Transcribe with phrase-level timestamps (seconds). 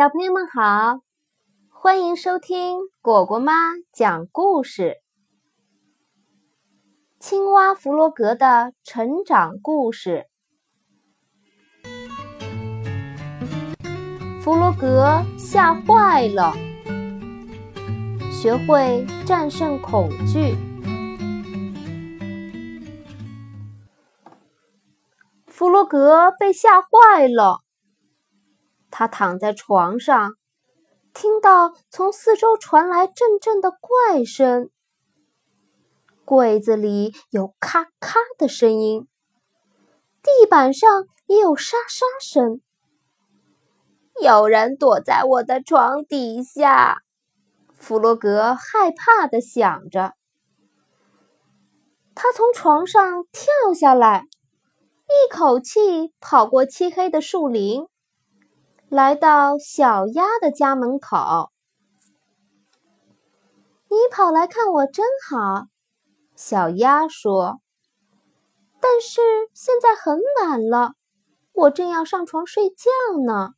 [0.00, 1.02] 小朋友们好，
[1.68, 3.52] 欢迎收听果果妈
[3.92, 4.96] 讲故事。
[7.18, 10.24] 青蛙弗洛格的成长故事。
[14.40, 16.54] 弗洛格吓坏了，
[18.32, 20.56] 学会战胜恐惧。
[25.46, 27.60] 弗洛格被吓坏了。
[28.90, 30.34] 他躺在床上，
[31.14, 34.70] 听到从四周传来阵阵的怪声。
[36.24, 39.08] 柜子里有咔咔的声音，
[40.22, 42.60] 地板上也有沙沙声。
[44.22, 46.98] 有人躲在我的床底下，
[47.74, 50.12] 弗洛格害怕的想着。
[52.14, 54.26] 他从床上跳下来，
[55.08, 57.86] 一口气跑过漆黑的树林。
[58.90, 61.52] 来到小鸭的家门口，
[63.88, 65.68] 你跑来看我真好，
[66.34, 67.60] 小鸭说。
[68.80, 69.20] 但是
[69.54, 70.94] 现在很晚了，
[71.52, 72.90] 我正要上床睡觉
[73.24, 73.50] 呢。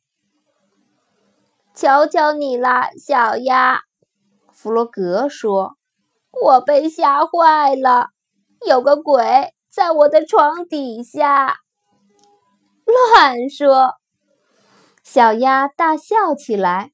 [1.73, 3.81] 求求你啦，小鸭，
[4.51, 5.77] 弗洛格说。
[6.43, 8.09] 我被吓坏了，
[8.67, 11.57] 有个鬼在我的床底下。
[12.85, 13.95] 乱说。
[15.03, 16.93] 小鸭大笑起来：“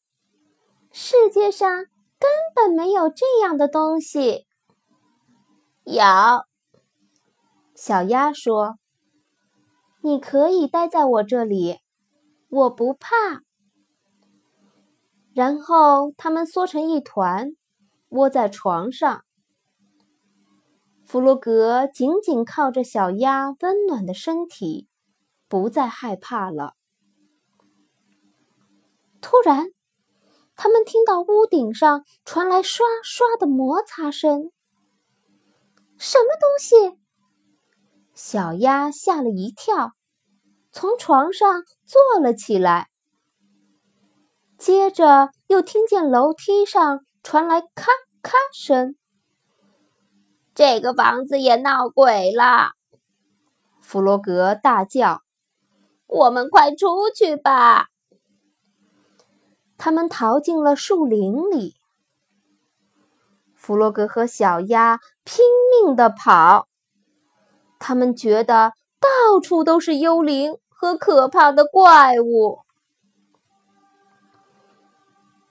[0.92, 4.48] 世界上根本没有这样的东西。”
[5.86, 6.04] 有，
[7.76, 8.80] 小鸭说
[10.02, 11.78] ：“你可以待在我这里，
[12.50, 13.16] 我不怕。”
[15.34, 17.52] 然后他们缩成一团，
[18.10, 19.24] 窝在床上。
[21.06, 24.88] 弗洛格紧紧靠着小鸭温暖的身体，
[25.48, 26.74] 不再害怕了。
[29.22, 29.68] 突然，
[30.56, 34.52] 他们听到屋顶上传来刷刷的摩擦声。
[35.98, 36.98] 什么东西？
[38.14, 39.92] 小鸭吓了一跳，
[40.72, 42.90] 从床上坐了起来。
[44.58, 47.92] 接着又听见楼梯上传来咔
[48.22, 48.96] 咔声。
[50.54, 52.72] 这个房子也闹鬼了！
[53.82, 55.22] 弗洛格大叫
[56.08, 57.88] ：“我们快出去吧！”
[59.80, 61.78] 他们逃进了树林里。
[63.56, 66.68] 弗洛格和小鸭拼命地跑，
[67.80, 72.60] 他们觉得到处都是幽灵和可怕的怪物。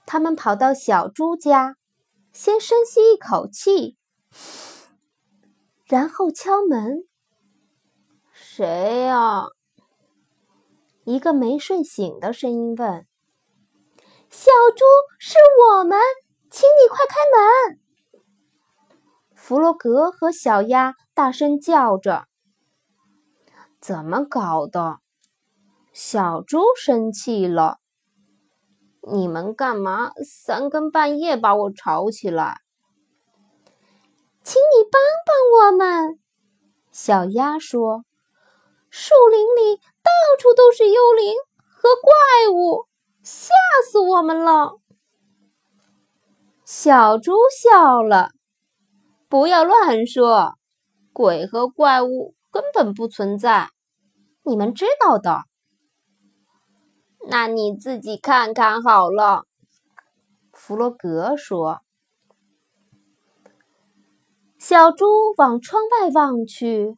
[0.05, 1.75] 他们跑到小猪家，
[2.31, 3.97] 先深吸一口气，
[5.85, 7.07] 然后敲门。
[8.31, 9.47] 谁呀？
[11.03, 13.05] 一个没睡醒的声音问。
[14.29, 14.85] 小猪，
[15.17, 15.99] 是我们，
[16.51, 17.79] 请你快开门！
[19.33, 22.25] 弗洛格和小鸭大声叫着
[23.81, 24.99] ：“怎么搞的？”
[25.91, 27.79] 小猪生气了
[29.11, 32.57] ：“你们干嘛三更半夜把我吵起来？”
[34.43, 36.19] 请你帮帮我们，
[36.91, 38.05] 小鸭说
[38.91, 42.85] ：“树林里到处都是幽灵和怪物。”
[43.21, 43.53] 吓
[43.91, 44.79] 死我们了！
[46.65, 48.31] 小猪笑了。
[49.27, 50.57] 不要乱说，
[51.13, 53.69] 鬼和怪物根本不存在，
[54.43, 55.43] 你们知道的。
[57.27, 59.43] 那你自己看看好了。
[60.53, 61.81] 弗洛格说。
[64.57, 65.05] 小猪
[65.37, 66.97] 往窗外望去，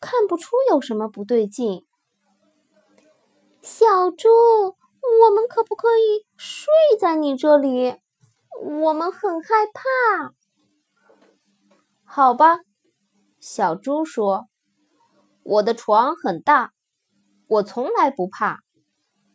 [0.00, 1.84] 看不出有什么不对劲。
[3.62, 4.28] 小猪。
[5.22, 6.66] 我们可不可以睡
[7.00, 7.96] 在你这里？
[8.62, 10.34] 我们很害怕。
[12.04, 12.58] 好吧，
[13.40, 14.48] 小猪说
[15.42, 16.72] ：“我的床很大，
[17.48, 18.60] 我从来不怕。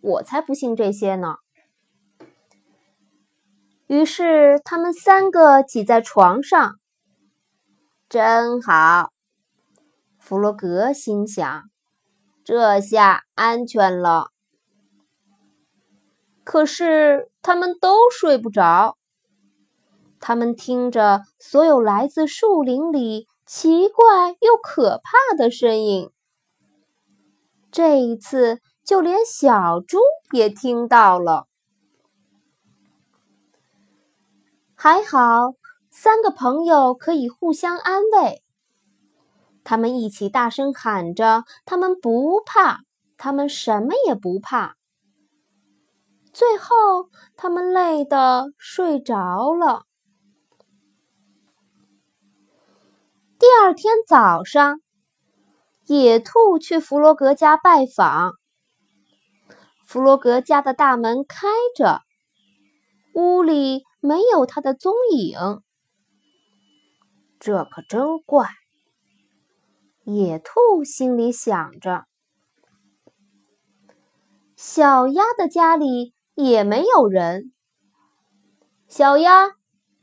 [0.01, 1.35] 我才不信这些呢。”
[3.87, 6.79] 于是他们三个挤在床上，
[8.07, 9.11] 真好。
[10.19, 11.63] 弗洛格心想
[12.45, 14.31] ：“这下安全了。”
[16.49, 18.97] 可是他们都睡不着，
[20.19, 26.09] 他们听着所有来自树林里奇怪又可怕的声音。
[27.71, 29.99] 这一次，就连小猪
[30.31, 31.45] 也听到了。
[34.73, 35.53] 还好，
[35.91, 38.41] 三个朋友可以互相安慰。
[39.63, 42.79] 他们一起大声喊着：“他们不怕，
[43.17, 44.77] 他们什么也不怕。”
[46.39, 49.83] 最后，他们累得睡着了。
[53.37, 54.79] 第二天早上，
[55.87, 58.35] 野兔去弗洛格家拜访。
[59.85, 62.03] 弗洛格家的大门开着，
[63.13, 65.37] 屋里没有他的踪影。
[67.37, 68.47] 这可真怪，
[70.05, 72.05] 野兔心里想着。
[74.55, 77.51] 小鸭的家里也没有人。
[78.87, 79.55] 小鸭，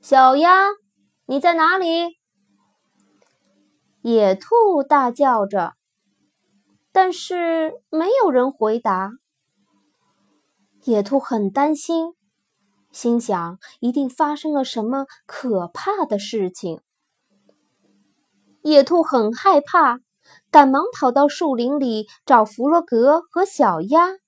[0.02, 0.66] 小鸭，
[1.24, 2.18] 你在哪里？
[4.02, 5.72] 野兔大叫着，
[6.92, 9.12] 但是没有人回答。
[10.84, 12.14] 野兔很担心，
[12.92, 16.82] 心想一定发生了什么可怕的事情。
[18.60, 20.00] 野兔很害怕，
[20.50, 24.18] 赶忙跑到树林里找弗洛格和小鸭。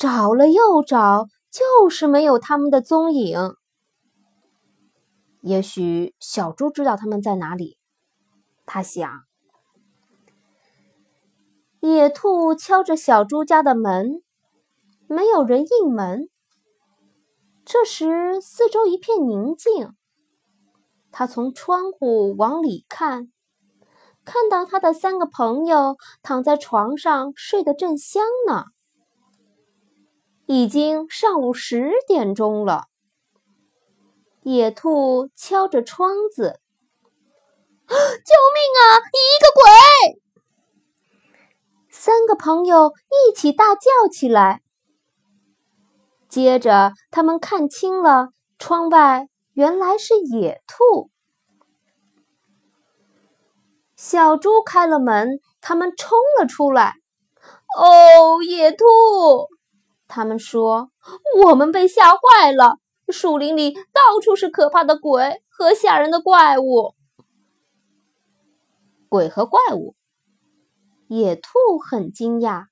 [0.00, 3.54] 找了又找，就是没有他们的踪影。
[5.42, 7.76] 也许小猪知道他们在哪里。
[8.64, 9.10] 他想，
[11.80, 14.22] 野兔敲着小猪家的门，
[15.06, 16.30] 没有人应门。
[17.66, 19.92] 这时，四周一片宁静。
[21.12, 23.30] 他从窗户往里看，
[24.24, 28.64] 看到他的三个朋友躺在床上睡得正香呢。
[30.52, 32.88] 已经上午十点钟了。
[34.42, 36.58] 野兔敲着窗子。
[37.86, 38.82] 救命啊！
[38.98, 40.20] 一个鬼！
[41.88, 42.92] 三个朋友
[43.28, 44.60] 一起大叫起来。
[46.28, 51.10] 接着，他们看清了窗外原来是野兔。
[53.94, 56.96] 小猪开了门，他们冲了出来。
[57.78, 58.84] 哦，野兔！
[60.10, 60.90] 他们说
[61.46, 62.78] ：“我们被吓坏了，
[63.08, 66.96] 树林里到处是可怕的鬼和吓人的怪物。”
[69.08, 69.94] 鬼和怪物，
[71.06, 72.66] 野兔很惊讶，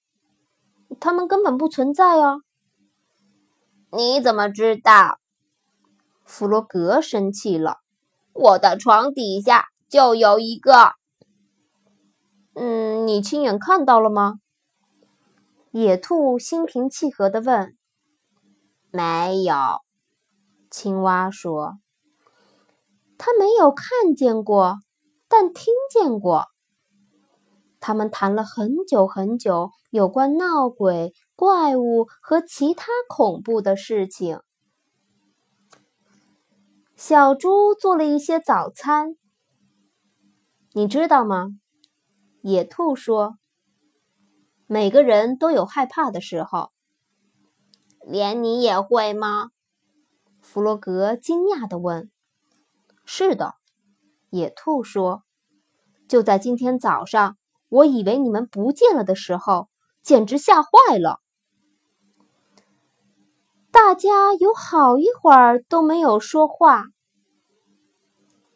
[0.98, 2.42] 他们根本不存在哦。
[3.92, 5.18] 你怎么知道？
[6.24, 7.78] 弗洛格生气了。
[8.32, 10.92] 我的床底下就有一个。
[12.54, 14.40] 嗯，你亲眼看到了吗？
[15.70, 17.76] 野兔心平气和地问。
[18.90, 19.54] 没有，
[20.70, 21.78] 青蛙说，
[23.18, 24.78] 他没有看见过。
[25.30, 26.46] 但听见过，
[27.80, 34.40] 他们谈了很久很久有关闹鬼、怪物和其他恐怖的事情。
[36.96, 39.16] 小猪做了一些早餐，
[40.72, 41.48] 你知道吗？
[42.40, 43.36] 野兔说
[44.70, 46.70] ：“每个人都有害怕的时候，
[48.06, 49.50] 连你也会吗？”
[50.42, 52.10] 弗洛格惊讶地问。
[53.06, 53.54] “是的。”
[54.30, 55.22] 野兔说
[56.06, 57.38] ：“就在今天早上，
[57.70, 59.70] 我以为你们不见了的时候，
[60.02, 61.20] 简直吓坏了。
[63.70, 66.84] 大家有好一会儿都没有说话。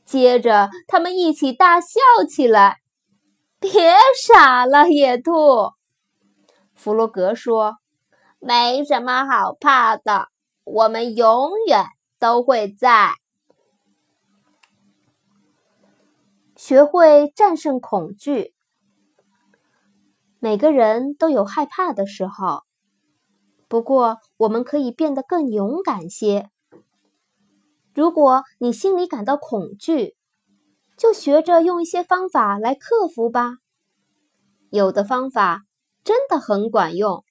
[0.05, 1.99] 接着，他们一起大笑
[2.29, 2.81] 起来。
[3.59, 5.33] 别傻了，野兔。”
[6.83, 7.77] 弗洛格说
[8.41, 10.27] ：“没什么好怕的，
[10.65, 11.85] 我们永远
[12.19, 13.13] 都会在。”
[16.57, 18.53] 学会战胜恐惧。
[20.41, 22.65] 每个人都有害怕的时候，
[23.69, 26.51] 不过我们可以变得更勇敢些。
[27.95, 30.17] 如果你心里感到恐惧，
[30.97, 33.59] 就学着用一些方法来克服吧。
[34.71, 35.63] 有的方法
[36.05, 37.25] 真的很管用。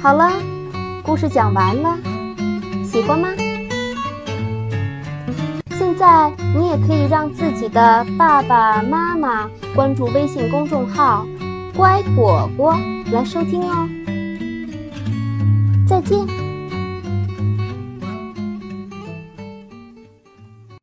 [0.00, 0.32] 好了，
[1.04, 1.98] 故事讲完了，
[2.84, 3.28] 喜欢吗？
[5.70, 11.26] 现在你也可以让自己的爸爸妈妈关注微信公众号
[11.76, 12.76] “乖果果”
[13.12, 13.88] 来收听哦。
[15.86, 16.41] 再见。